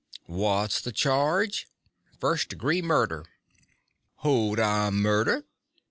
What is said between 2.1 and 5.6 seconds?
"First degree murder." "Who'd I murder?"